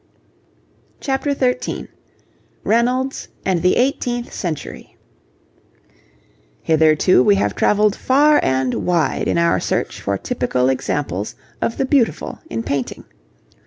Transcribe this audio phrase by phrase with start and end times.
[0.99, 1.87] CHAPTER XIII
[2.63, 4.97] REYNOLDS AND THE EIGHTEENTH CENTURY
[6.63, 11.85] Hitherto we have travelled far and wide in our search for typical examples of the
[11.85, 13.03] beautiful in painting.